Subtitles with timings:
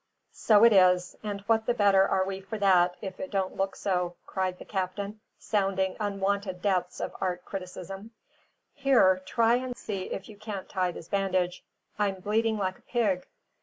[0.33, 3.75] "So it is; and what the better are we for that, if it don't look
[3.75, 8.09] so?" cried the captain, sounding unwonted depths of art criticism.
[8.73, 9.21] "Here!
[9.27, 11.63] try and see if you can't tie this bandage;
[11.99, 13.27] I'm bleeding like a pig."